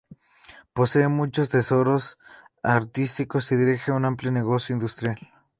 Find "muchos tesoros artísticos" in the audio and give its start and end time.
1.09-3.51